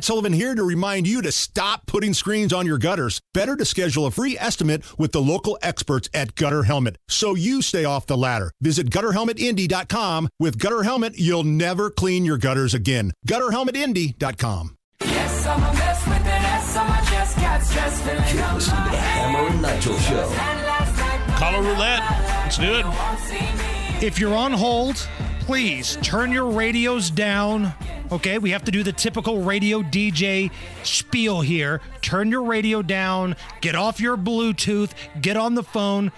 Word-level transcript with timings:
Matt 0.00 0.06
Sullivan 0.06 0.32
here 0.32 0.54
to 0.54 0.62
remind 0.64 1.06
you 1.06 1.20
to 1.20 1.30
stop 1.30 1.84
putting 1.84 2.14
screens 2.14 2.54
on 2.54 2.64
your 2.64 2.78
gutters. 2.78 3.20
Better 3.34 3.54
to 3.54 3.66
schedule 3.66 4.06
a 4.06 4.10
free 4.10 4.34
estimate 4.38 4.82
with 4.98 5.12
the 5.12 5.20
local 5.20 5.58
experts 5.60 6.08
at 6.14 6.34
Gutter 6.36 6.62
Helmet 6.62 6.96
so 7.06 7.34
you 7.34 7.60
stay 7.60 7.84
off 7.84 8.06
the 8.06 8.16
ladder. 8.16 8.50
Visit 8.62 8.88
gutterhelmetindy.com. 8.88 10.30
With 10.38 10.58
Gutter 10.58 10.84
Helmet, 10.84 11.18
you'll 11.18 11.44
never 11.44 11.90
clean 11.90 12.24
your 12.24 12.38
gutters 12.38 12.72
again. 12.72 13.12
Gutterhelmetindy.com. 13.28 14.74
Yes, 15.02 15.46
I'm 15.46 15.62
a 15.62 15.72
mess 15.74 16.06
with 16.06 16.16
an 16.16 16.44
S 16.44 16.76
on 16.78 16.88
my 16.88 17.00
chest, 17.02 17.36
got 17.36 17.62
stress 17.62 18.00
filling 18.00 18.34
You're 18.34 18.44
up 18.44 18.54
listening 18.54 18.84
to 18.84 18.90
the. 18.92 18.96
Hammer 18.96 19.48
and 19.50 19.60
Nigel 19.60 19.98
Show. 19.98 20.34
And 20.34 21.36
Caller 21.36 21.60
roulette. 21.60 22.00
Let's 22.44 22.56
do 22.56 22.74
it. 22.74 22.86
won't 22.86 23.18
see 23.18 23.34
me. 23.34 24.06
If 24.06 24.18
you're 24.18 24.34
on 24.34 24.52
hold, 24.52 24.96
please 25.40 25.98
turn 26.00 26.32
your 26.32 26.46
radios 26.46 27.10
down. 27.10 27.74
Okay, 28.12 28.38
we 28.38 28.50
have 28.50 28.64
to 28.64 28.72
do 28.72 28.82
the 28.82 28.92
typical 28.92 29.42
radio 29.42 29.82
DJ 29.82 30.50
spiel 30.82 31.42
here. 31.42 31.80
Turn 32.02 32.28
your 32.28 32.42
radio 32.42 32.82
down, 32.82 33.36
get 33.60 33.76
off 33.76 34.00
your 34.00 34.16
Bluetooth, 34.16 34.92
get 35.20 35.36
on 35.36 35.54
the 35.54 35.62
phone. 35.62 36.10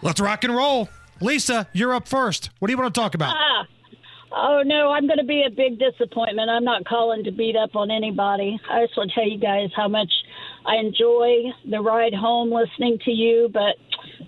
Let's 0.00 0.20
rock 0.20 0.44
and 0.44 0.54
roll. 0.54 0.88
Lisa, 1.20 1.66
you're 1.72 1.92
up 1.92 2.06
first. 2.06 2.50
What 2.60 2.68
do 2.68 2.72
you 2.72 2.78
want 2.78 2.94
to 2.94 3.00
talk 3.00 3.14
about? 3.14 3.34
Ah. 3.36 3.66
Oh 4.34 4.62
no, 4.64 4.90
I'm 4.92 5.06
going 5.06 5.18
to 5.18 5.24
be 5.24 5.44
a 5.46 5.50
big 5.50 5.78
disappointment. 5.78 6.48
I'm 6.48 6.64
not 6.64 6.84
calling 6.86 7.24
to 7.24 7.32
beat 7.32 7.56
up 7.56 7.76
on 7.76 7.90
anybody. 7.90 8.58
I 8.70 8.86
just 8.86 8.96
want 8.96 9.10
to 9.10 9.14
tell 9.14 9.28
you 9.28 9.38
guys 9.38 9.70
how 9.76 9.88
much 9.88 10.10
I 10.64 10.76
enjoy 10.76 11.52
the 11.68 11.80
ride 11.80 12.14
home 12.14 12.50
listening 12.50 12.98
to 13.04 13.10
you, 13.10 13.50
but 13.52 13.76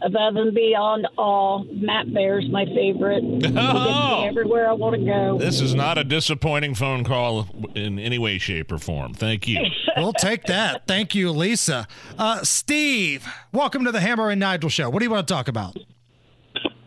above 0.04 0.36
and 0.36 0.54
beyond 0.54 1.06
all, 1.18 1.64
Matt 1.72 2.12
Bear's 2.12 2.48
my 2.50 2.64
favorite. 2.66 3.22
He 3.34 3.38
gets 3.40 3.54
Oh. 3.56 4.22
me 4.22 4.28
everywhere 4.28 4.68
I 4.68 4.72
want 4.72 4.96
to 4.96 5.04
go. 5.04 5.38
This 5.38 5.60
is 5.60 5.74
not 5.74 5.98
a 5.98 6.04
disappointing 6.04 6.74
phone 6.74 7.04
call 7.04 7.48
in 7.74 7.98
any 7.98 8.18
way, 8.18 8.38
shape, 8.38 8.70
or 8.72 8.78
form. 8.78 9.14
Thank 9.14 9.48
you. 9.48 9.60
We'll 9.96 10.12
take 10.12 10.42
that. 10.46 10.88
Thank 10.88 11.14
you, 11.14 11.30
Lisa. 11.30 11.86
Uh, 12.18 12.42
Steve, 12.42 13.24
welcome 13.52 13.84
to 13.84 13.92
the 13.92 14.00
Hammer 14.00 14.28
and 14.28 14.40
Nigel 14.40 14.68
show. 14.68 14.90
What 14.90 14.98
do 14.98 15.04
you 15.04 15.10
want 15.10 15.28
to 15.28 15.32
talk 15.32 15.46
about? 15.46 15.76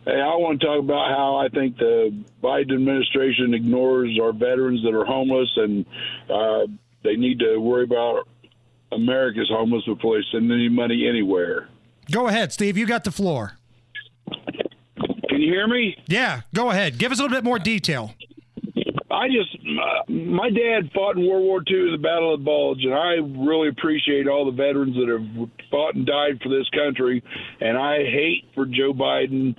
Hey, 0.04 0.20
I 0.20 0.36
want 0.36 0.60
to 0.60 0.66
talk 0.66 0.78
about 0.80 1.08
how 1.16 1.36
I 1.36 1.48
think 1.48 1.78
the 1.78 2.14
Biden 2.42 2.74
administration 2.74 3.54
ignores 3.54 4.18
our 4.20 4.32
veterans 4.34 4.82
that 4.82 4.94
are 4.94 5.06
homeless, 5.06 5.48
and 5.56 5.86
uh, 6.28 6.66
they 7.02 7.16
need 7.16 7.38
to 7.38 7.56
worry 7.56 7.84
about 7.84 8.28
America's 8.92 9.48
homeless 9.50 9.84
before 9.86 10.18
they 10.18 10.24
send 10.30 10.52
any 10.52 10.68
money 10.68 11.06
anywhere. 11.08 11.68
Go 12.10 12.26
ahead, 12.28 12.52
Steve. 12.52 12.76
You 12.76 12.86
got 12.86 13.04
the 13.04 13.12
floor. 13.12 13.52
Can 15.28 15.40
you 15.40 15.52
hear 15.52 15.66
me? 15.66 15.96
Yeah, 16.06 16.42
go 16.54 16.70
ahead. 16.70 16.98
Give 16.98 17.12
us 17.12 17.18
a 17.18 17.22
little 17.22 17.36
bit 17.36 17.44
more 17.44 17.58
detail. 17.58 18.14
I 19.10 19.26
just, 19.28 19.56
uh, 19.64 20.12
my 20.12 20.50
dad 20.50 20.90
fought 20.94 21.16
in 21.16 21.26
World 21.26 21.44
War 21.44 21.62
II 21.66 21.86
in 21.86 21.92
the 21.92 21.98
Battle 21.98 22.34
of 22.34 22.40
the 22.40 22.44
Bulge, 22.44 22.84
and 22.84 22.94
I 22.94 23.14
really 23.42 23.68
appreciate 23.68 24.28
all 24.28 24.44
the 24.44 24.52
veterans 24.52 24.96
that 24.96 25.08
have 25.08 25.48
fought 25.70 25.94
and 25.94 26.06
died 26.06 26.40
for 26.42 26.50
this 26.50 26.68
country. 26.70 27.22
And 27.60 27.76
I 27.76 28.04
hate 28.04 28.44
for 28.54 28.66
Joe 28.66 28.92
Biden 28.92 29.56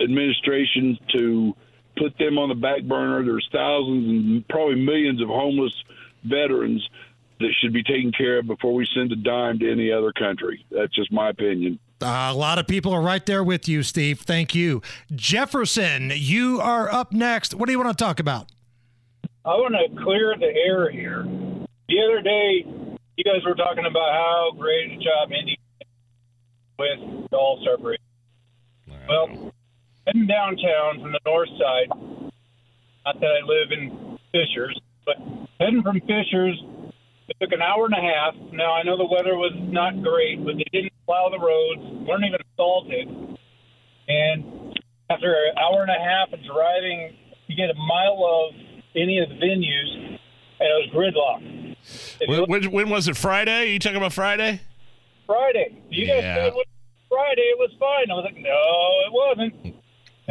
administration 0.00 0.98
to 1.16 1.54
put 1.96 2.16
them 2.18 2.38
on 2.38 2.48
the 2.48 2.54
back 2.54 2.82
burner. 2.84 3.24
There's 3.24 3.48
thousands 3.52 4.06
and 4.06 4.48
probably 4.48 4.76
millions 4.76 5.20
of 5.20 5.28
homeless 5.28 5.74
veterans 6.24 6.86
that 7.40 7.50
should 7.60 7.72
be 7.72 7.82
taken 7.82 8.12
care 8.12 8.38
of 8.38 8.46
before 8.46 8.72
we 8.72 8.86
send 8.94 9.12
a 9.12 9.16
dime 9.16 9.58
to 9.58 9.70
any 9.70 9.90
other 9.90 10.12
country. 10.12 10.64
That's 10.70 10.94
just 10.94 11.12
my 11.12 11.30
opinion. 11.30 11.78
Uh, 12.02 12.30
a 12.32 12.34
lot 12.34 12.58
of 12.58 12.66
people 12.66 12.92
are 12.92 13.00
right 13.00 13.24
there 13.24 13.44
with 13.44 13.68
you, 13.68 13.82
Steve. 13.82 14.20
Thank 14.20 14.54
you. 14.54 14.82
Jefferson, 15.14 16.12
you 16.14 16.60
are 16.60 16.92
up 16.92 17.12
next. 17.12 17.54
What 17.54 17.66
do 17.66 17.72
you 17.72 17.78
want 17.78 17.96
to 17.96 18.04
talk 18.04 18.20
about? 18.20 18.50
I 19.44 19.50
want 19.50 19.74
to 19.74 20.02
clear 20.02 20.34
the 20.38 20.46
air 20.46 20.90
here. 20.90 21.24
The 21.88 22.00
other 22.04 22.22
day, 22.22 22.64
you 23.16 23.24
guys 23.24 23.44
were 23.44 23.54
talking 23.54 23.84
about 23.86 24.12
how 24.12 24.52
great 24.58 24.92
a 24.92 24.96
job 24.96 25.32
Indy 25.32 25.58
did 25.78 25.88
with 26.78 27.30
the 27.30 27.36
All 27.36 27.58
Star 27.62 27.76
break. 27.76 28.00
Well, 29.08 29.52
heading 30.06 30.26
downtown 30.26 31.00
from 31.02 31.12
the 31.12 31.20
north 31.26 31.48
side, 31.58 31.88
not 33.04 33.20
that 33.20 33.26
I 33.26 33.44
live 33.44 33.72
in 33.72 34.18
Fishers, 34.30 34.78
but 35.04 35.16
heading 35.60 35.82
from 35.82 36.00
Fishers, 36.00 36.62
it 37.28 37.36
took 37.40 37.52
an 37.52 37.62
hour 37.62 37.86
and 37.86 37.94
a 37.94 38.00
half. 38.00 38.34
Now, 38.52 38.72
I 38.72 38.82
know 38.84 38.96
the 38.96 39.04
weather 39.04 39.36
was 39.36 39.52
not 39.56 40.02
great, 40.02 40.44
but 40.44 40.56
they 40.56 40.66
didn't 40.72 40.91
plow 41.12 41.28
the 41.28 41.38
roads, 41.38 42.08
weren't 42.08 42.24
even 42.24 42.40
salted. 42.56 43.08
And 44.08 44.78
after 45.10 45.34
an 45.34 45.58
hour 45.58 45.82
and 45.82 45.90
a 45.90 46.00
half 46.02 46.32
of 46.32 46.40
driving, 46.44 47.14
you 47.48 47.56
get 47.56 47.68
a 47.68 47.74
mile 47.74 48.48
of 48.48 48.54
any 48.96 49.18
of 49.18 49.28
the 49.28 49.34
venues, 49.34 50.18
and 50.60 50.68
it 50.68 50.78
was 50.80 50.88
gridlock. 50.94 51.76
When, 52.28 52.40
look 52.40 52.48
when, 52.48 52.70
when 52.72 52.88
was 52.88 53.08
it? 53.08 53.16
Friday? 53.16 53.72
you 53.72 53.78
talking 53.78 53.96
about 53.98 54.12
Friday? 54.12 54.60
Friday, 55.26 55.82
you 55.90 56.06
guys 56.06 56.22
Yeah. 56.22 56.34
said 56.36 56.52
Friday 57.08 57.42
it 57.42 57.58
was 57.58 57.70
fine. 57.78 58.10
I 58.10 58.14
was 58.14 58.24
like, 58.24 58.36
no, 58.36 58.50
it 59.06 59.12
wasn't. 59.12 59.81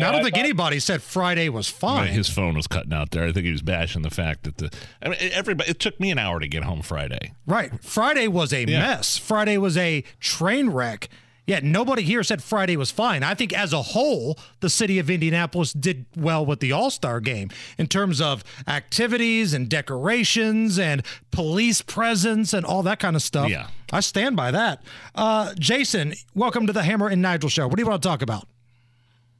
Now, 0.02 0.10
I 0.10 0.12
don't 0.14 0.24
think 0.24 0.36
thought- 0.36 0.44
anybody 0.44 0.80
said 0.80 1.02
Friday 1.02 1.50
was 1.50 1.70
fine. 1.70 2.10
His 2.14 2.30
phone 2.30 2.56
was 2.56 2.68
cutting 2.68 2.94
out 2.94 3.12
there. 3.12 3.26
I 3.26 3.32
think 3.32 3.46
he 3.46 3.52
was 3.52 3.62
bashing 3.62 4.02
the 4.02 4.10
fact 4.10 4.44
that 4.44 4.58
the. 4.58 4.70
I 5.02 5.10
mean, 5.10 5.18
everybody. 5.32 5.70
It 5.70 5.80
took 5.80 6.00
me 6.00 6.12
an 6.12 6.18
hour 6.20 6.40
to 6.40 6.48
get 6.48 6.64
home 6.64 6.82
Friday. 6.82 7.34
Right. 7.46 7.72
Friday 7.84 8.28
was 8.28 8.52
a 8.54 8.66
Yeah. 8.66 8.80
mess. 8.80 9.18
Friday 9.18 9.58
was 9.58 9.78
a 9.78 10.04
train 10.20 10.70
wreck. 10.70 11.10
Yet 11.48 11.64
nobody 11.64 12.04
here 12.04 12.22
said 12.24 12.42
Friday 12.44 12.78
was 12.78 12.92
fine. 12.92 13.24
I 13.24 13.34
think 13.34 13.52
as 13.52 13.74
a 13.74 13.82
whole, 13.82 14.38
the 14.60 14.70
city 14.70 15.00
of 15.00 15.10
Indianapolis 15.10 15.74
did 15.74 16.06
well 16.16 16.46
with 16.46 16.60
the 16.60 16.72
All 16.72 16.92
Star 16.92 17.20
game 17.20 17.50
in 17.80 17.88
terms 17.88 18.22
of 18.22 18.44
activities 18.68 19.54
and 19.54 19.68
decorations 19.68 20.78
and 20.80 21.04
police 21.32 21.82
presence 21.82 22.54
and 22.54 22.66
all 22.66 22.84
that 22.84 23.00
kind 23.00 23.16
of 23.16 23.22
stuff. 23.22 23.50
Yeah. 23.50 23.68
I 23.92 24.00
stand 24.02 24.36
by 24.36 24.52
that. 24.52 24.82
Uh, 25.16 25.54
Jason, 25.60 26.14
welcome 26.36 26.68
to 26.68 26.74
the 26.74 26.84
Hammer 26.84 27.08
and 27.10 27.22
Nigel 27.22 27.50
show. 27.50 27.68
What 27.68 27.76
do 27.76 27.82
you 27.82 27.88
want 27.90 28.02
to 28.02 28.08
talk 28.08 28.22
about? 28.22 28.48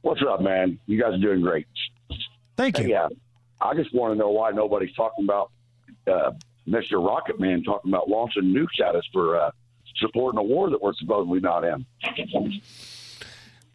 What's 0.02 0.20
up, 0.28 0.40
man? 0.40 0.78
You 0.86 1.00
guys 1.00 1.14
are 1.14 1.18
doing 1.18 1.40
great. 1.40 1.66
Thank 2.56 2.78
you. 2.78 2.84
Hey, 2.84 2.90
yeah, 2.90 3.08
I 3.60 3.74
just 3.74 3.94
want 3.94 4.12
to 4.14 4.18
know 4.18 4.30
why 4.30 4.50
nobody's 4.50 4.94
talking 4.94 5.24
about 5.24 5.50
uh, 6.06 6.32
Mr. 6.68 7.04
Rocket 7.04 7.38
Man 7.40 7.62
talking 7.62 7.90
about 7.90 8.08
launching 8.08 8.44
nukes 8.44 8.80
at 8.86 8.94
us 8.96 9.04
for 9.12 9.40
uh, 9.40 9.50
supporting 9.96 10.38
a 10.38 10.42
war 10.42 10.70
that 10.70 10.82
we're 10.82 10.92
supposedly 10.94 11.40
not 11.40 11.64
in. 11.64 11.86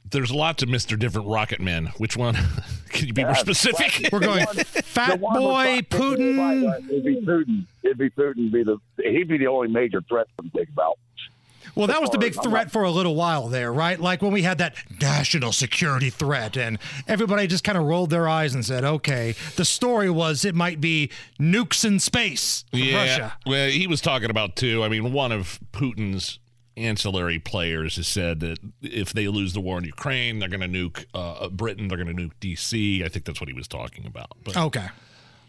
There's 0.09 0.31
lots 0.31 0.63
of 0.63 0.69
Mister 0.69 0.95
Different 0.95 1.27
Rocket 1.27 1.59
Men. 1.59 1.87
Which 1.97 2.15
one? 2.15 2.35
Can 2.89 3.07
you 3.07 3.13
be 3.13 3.23
more 3.23 3.31
Yeah, 3.31 3.35
specific? 3.37 4.09
We're 4.11 4.19
going 4.21 4.45
The 4.53 4.63
Fat 4.63 5.19
Boy 5.19 5.75
with- 5.77 5.89
Putin. 5.89 6.37
Right, 6.37 6.65
right. 6.65 6.83
It'd 6.89 7.03
be 7.03 7.21
Putin. 7.21 7.65
It'd 7.83 7.97
be 7.97 8.09
Putin. 8.09 8.51
Be 8.51 8.63
the 8.63 8.77
he'd 9.03 9.27
be 9.27 9.37
the 9.37 9.47
only 9.47 9.67
major 9.67 10.01
threat 10.07 10.27
to 10.41 10.49
think 10.51 10.69
about. 10.69 10.97
Well, 11.77 11.87
that 11.87 12.01
was 12.01 12.09
the 12.09 12.17
big 12.17 12.33
far 12.33 12.41
as 12.41 12.45
I'm 12.47 12.51
threat 12.51 12.65
not- 12.67 12.71
for 12.71 12.83
a 12.83 12.91
little 12.91 13.15
while 13.15 13.47
there, 13.47 13.71
right? 13.71 13.99
Like 13.99 14.21
when 14.21 14.31
we 14.31 14.41
had 14.41 14.57
that 14.57 14.75
national 14.99 15.51
security 15.51 16.09
threat, 16.09 16.57
and 16.57 16.79
everybody 17.07 17.47
just 17.47 17.63
kind 17.63 17.77
of 17.77 17.83
rolled 17.85 18.09
their 18.09 18.27
eyes 18.27 18.53
and 18.55 18.65
said, 18.65 18.83
okay. 18.83 19.35
The 19.55 19.65
story 19.65 20.09
was 20.09 20.43
it 20.43 20.55
might 20.55 20.81
be 20.81 21.09
nukes 21.39 21.85
in 21.85 21.99
space 21.99 22.65
from 22.71 22.79
yeah. 22.79 22.95
Russia. 22.97 23.37
Well, 23.45 23.69
he 23.69 23.87
was 23.87 24.01
talking 24.01 24.29
about 24.29 24.55
too. 24.55 24.83
I 24.83 24.89
mean, 24.89 25.13
one 25.13 25.31
of 25.31 25.59
Putin's 25.71 26.39
ancillary 26.75 27.39
players 27.39 27.95
has 27.95 28.07
said 28.07 28.39
that 28.41 28.59
if 28.81 29.11
they 29.13 29.27
lose 29.27 29.53
the 29.53 29.59
war 29.61 29.77
in 29.79 29.83
Ukraine, 29.83 30.39
they're 30.39 30.49
going 30.49 30.61
to 30.61 30.67
nuke 30.67 31.05
uh, 31.13 31.49
Britain. 31.49 31.87
They're 31.87 31.97
going 32.03 32.15
to 32.15 32.23
nuke 32.23 32.33
DC. 32.39 33.03
I 33.03 33.07
think 33.07 33.25
that's 33.25 33.41
what 33.41 33.47
he 33.47 33.53
was 33.53 33.67
talking 33.67 34.05
about. 34.05 34.31
But, 34.43 34.57
Okay. 34.57 34.87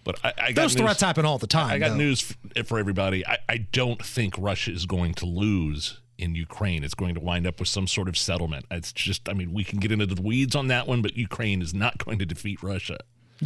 but 0.04 0.18
I, 0.24 0.28
I 0.28 0.52
got 0.52 0.62
Those 0.62 0.74
news- 0.76 0.84
threats 0.84 1.00
happen 1.02 1.26
all 1.26 1.36
the 1.38 1.46
time. 1.46 1.70
I 1.70 1.78
got 1.78 1.90
though. 1.90 1.96
news 1.96 2.34
f- 2.56 2.66
for 2.66 2.78
everybody. 2.78 3.26
I, 3.26 3.38
I 3.48 3.56
don't 3.58 4.02
think 4.02 4.34
Russia 4.38 4.72
is 4.72 4.86
going 4.86 5.12
to 5.14 5.26
lose 5.26 6.00
in 6.18 6.34
Ukraine. 6.34 6.84
It's 6.84 6.94
going 6.94 7.14
to 7.14 7.20
wind 7.20 7.46
up 7.46 7.58
with 7.60 7.68
some 7.68 7.86
sort 7.86 8.08
of 8.08 8.18
settlement. 8.18 8.66
It's 8.70 8.92
just, 8.92 9.28
I 9.28 9.32
mean, 9.34 9.52
we 9.52 9.64
can 9.64 9.78
get 9.78 9.92
into 9.92 10.06
the 10.06 10.20
weeds 10.20 10.54
on 10.56 10.66
that 10.68 10.86
one, 10.86 11.00
but 11.00 11.16
Ukraine 11.16 11.62
is 11.62 11.72
not 11.72 11.98
going 12.04 12.18
to 12.18 12.26
defeat 12.26 12.62
Russia. 12.62 12.98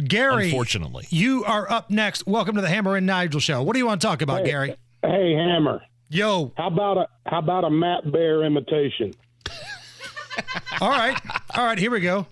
Gary, 0.07 0.45
Unfortunately. 0.45 1.05
you 1.09 1.43
are 1.45 1.71
up 1.71 1.91
next. 1.91 2.25
Welcome 2.25 2.55
to 2.55 2.61
the 2.61 2.67
Hammer 2.69 2.95
and 2.95 3.05
Nigel 3.05 3.39
show. 3.39 3.61
What 3.61 3.73
do 3.73 3.79
you 3.79 3.85
want 3.85 4.01
to 4.01 4.07
talk 4.07 4.23
about, 4.23 4.43
Gary? 4.43 4.75
Hey, 5.03 5.33
Hammer. 5.33 5.81
Yo, 6.09 6.51
How 6.57 6.67
about 6.67 6.97
a 6.97 7.07
how 7.27 7.39
about 7.39 7.63
a 7.63 7.69
Matt 7.69 8.11
Bear 8.11 8.43
imitation? 8.43 9.13
all 10.81 10.89
right, 10.89 11.19
all 11.55 11.65
right, 11.65 11.77
here 11.77 11.89
we 11.91 11.99
go. 12.01 12.27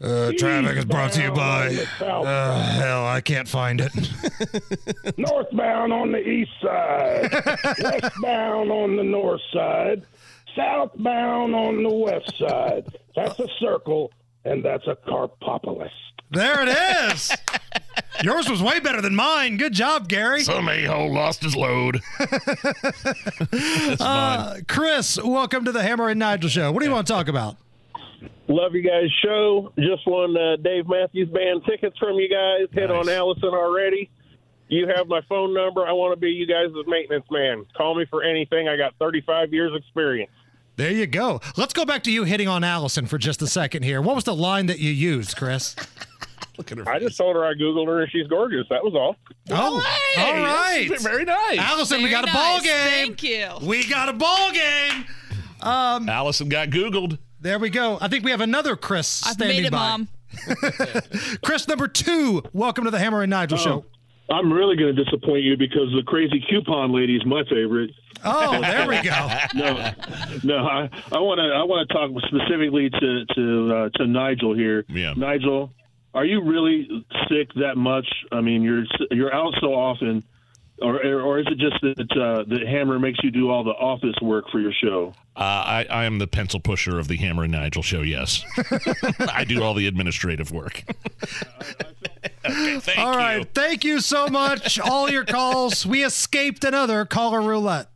Uh, 0.00 0.30
traffic 0.38 0.76
is 0.76 0.84
brought 0.84 1.12
to 1.12 1.22
you 1.22 1.32
by. 1.32 1.74
Uh, 2.00 2.62
hell, 2.62 3.04
I 3.06 3.20
can't 3.20 3.48
find 3.48 3.80
it. 3.80 3.92
Northbound 5.18 5.92
on 5.92 6.12
the 6.12 6.18
east 6.26 6.52
side, 6.62 7.32
westbound 7.82 8.70
on 8.70 8.96
the 8.96 9.02
north 9.02 9.40
side, 9.52 10.02
southbound 10.54 11.54
on 11.54 11.82
the 11.82 11.90
west 11.90 12.32
side. 12.38 12.86
That's 13.16 13.40
a 13.40 13.48
circle, 13.58 14.12
and 14.44 14.64
that's 14.64 14.86
a 14.86 14.94
carpopolis. 14.94 15.90
There 16.30 16.62
it 16.62 16.68
is. 17.12 17.32
Yours 18.22 18.48
was 18.48 18.62
way 18.62 18.78
better 18.78 19.00
than 19.00 19.16
mine. 19.16 19.56
Good 19.56 19.72
job, 19.72 20.08
Gary. 20.08 20.42
Some 20.42 20.68
a-hole 20.68 21.12
lost 21.12 21.42
his 21.42 21.56
load. 21.56 22.00
Uh, 24.00 24.58
Chris, 24.68 25.20
welcome 25.22 25.64
to 25.64 25.72
the 25.72 25.82
Hammer 25.82 26.08
and 26.08 26.18
Nigel 26.18 26.48
show. 26.50 26.70
What 26.70 26.80
do 26.80 26.86
you 26.86 26.92
want 26.92 27.06
to 27.06 27.12
talk 27.12 27.28
about? 27.28 27.56
Love 28.48 28.74
you 28.74 28.82
guys' 28.82 29.10
show. 29.22 29.72
Just 29.78 30.06
won 30.06 30.36
uh, 30.36 30.56
Dave 30.56 30.88
Matthews 30.88 31.28
Band 31.28 31.62
tickets 31.66 31.96
from 31.98 32.16
you 32.16 32.28
guys. 32.28 32.68
Hit 32.72 32.88
Nice. 32.90 32.98
on 33.06 33.08
Allison 33.08 33.50
already. 33.50 34.10
You 34.68 34.86
have 34.94 35.06
my 35.06 35.20
phone 35.28 35.54
number. 35.54 35.86
I 35.86 35.92
want 35.92 36.12
to 36.14 36.20
be 36.20 36.30
you 36.30 36.46
guys' 36.46 36.70
maintenance 36.86 37.24
man. 37.30 37.64
Call 37.76 37.94
me 37.94 38.04
for 38.10 38.22
anything. 38.22 38.68
I 38.68 38.76
got 38.76 38.94
35 38.98 39.52
years 39.52 39.72
experience. 39.74 40.30
There 40.76 40.92
you 40.92 41.06
go. 41.06 41.40
Let's 41.56 41.72
go 41.72 41.84
back 41.84 42.02
to 42.04 42.12
you 42.12 42.24
hitting 42.24 42.48
on 42.48 42.62
Allison 42.64 43.06
for 43.06 43.18
just 43.18 43.42
a 43.42 43.46
second 43.46 43.82
here. 43.82 44.00
What 44.00 44.14
was 44.14 44.24
the 44.24 44.34
line 44.34 44.66
that 44.66 44.78
you 44.78 44.90
used, 44.90 45.36
Chris? 45.36 45.74
Look 46.58 46.70
at 46.72 46.78
her. 46.78 46.88
I 46.88 46.98
just 46.98 47.16
told 47.16 47.34
her 47.36 47.44
I 47.44 47.54
googled 47.54 47.86
her 47.86 48.02
and 48.02 48.10
she's 48.10 48.26
gorgeous. 48.28 48.66
That 48.70 48.82
was 48.84 48.94
all. 48.94 49.16
Oh, 49.50 49.80
Hey, 50.14 50.22
all 50.22 50.44
right. 50.44 50.86
that's 50.88 51.02
Very 51.02 51.24
nice. 51.24 51.58
Allison, 51.58 51.98
we 52.02 52.10
Very 52.10 52.22
got 52.22 52.28
a 52.28 52.32
ball 52.32 52.60
game. 52.60 53.16
Thank 53.16 53.22
you. 53.22 53.48
We 53.62 53.88
got 53.88 54.08
a 54.08 54.12
ball 54.12 54.52
game. 54.52 55.04
Allison 55.62 56.48
got 56.48 56.68
Googled. 56.70 57.18
There 57.40 57.58
we 57.58 57.70
go. 57.70 57.98
I 58.00 58.08
think 58.08 58.24
we 58.24 58.32
have 58.32 58.40
another 58.40 58.74
Chris 58.76 59.24
I've 59.26 59.34
standing 59.34 59.58
made 59.58 59.66
it, 59.66 59.72
by. 59.72 59.78
Mom. 59.78 60.08
Chris 61.42 61.68
number 61.68 61.86
two. 61.86 62.42
Welcome 62.52 62.84
to 62.84 62.90
the 62.90 62.98
Hammer 62.98 63.22
and 63.22 63.30
Nigel 63.30 63.58
show. 63.58 63.84
I'm 64.30 64.52
really 64.52 64.76
going 64.76 64.94
to 64.94 65.04
disappoint 65.04 65.42
you 65.44 65.56
because 65.56 65.90
the 65.96 66.02
crazy 66.06 66.44
coupon 66.50 66.92
lady 66.92 67.16
is 67.16 67.24
my 67.24 67.42
favorite. 67.44 67.90
Oh, 68.24 68.60
there 68.60 68.88
we 68.88 69.00
go. 69.02 69.28
No, 69.54 69.92
no, 70.42 70.56
I 70.66 70.90
I 71.12 71.18
want 71.18 71.38
to 71.38 71.44
I 71.54 71.62
want 71.62 71.88
to 71.88 71.94
talk 71.94 72.10
specifically 72.26 72.90
to 72.90 73.24
to 73.34 73.74
uh, 73.74 73.88
to 73.94 74.06
Nigel 74.06 74.54
here. 74.54 74.84
Yeah. 74.88 75.14
Nigel, 75.16 75.70
are 76.14 76.24
you 76.24 76.42
really 76.42 76.88
sick 77.30 77.48
that 77.54 77.76
much? 77.76 78.06
I 78.32 78.40
mean, 78.40 78.62
you're 78.62 78.84
you're 79.12 79.32
out 79.32 79.54
so 79.60 79.68
often, 79.68 80.24
or 80.80 81.20
or 81.20 81.38
is 81.38 81.46
it 81.50 81.58
just 81.58 81.80
that 81.82 82.10
uh, 82.12 82.44
the 82.44 82.66
Hammer 82.66 82.98
makes 82.98 83.18
you 83.22 83.30
do 83.30 83.50
all 83.50 83.64
the 83.64 83.70
office 83.70 84.14
work 84.22 84.46
for 84.50 84.60
your 84.60 84.72
show? 84.72 85.12
Uh, 85.36 85.40
I, 85.40 85.86
I 85.90 86.04
am 86.04 86.18
the 86.18 86.26
pencil 86.26 86.60
pusher 86.60 86.98
of 86.98 87.08
the 87.08 87.16
Hammer 87.16 87.44
and 87.44 87.52
Nigel 87.52 87.82
show. 87.82 88.02
Yes, 88.02 88.44
I 89.20 89.44
do 89.44 89.62
all 89.62 89.74
the 89.74 89.86
administrative 89.86 90.50
work. 90.50 90.84
okay, 92.44 92.80
thank 92.80 92.98
All 92.98 93.12
you. 93.12 93.18
right. 93.18 93.54
Thank 93.54 93.84
you 93.84 94.00
so 94.00 94.28
much. 94.28 94.78
All 94.78 95.10
your 95.10 95.24
calls. 95.24 95.86
We 95.86 96.04
escaped 96.04 96.64
another 96.64 97.04
caller 97.04 97.40
roulette. 97.40 97.88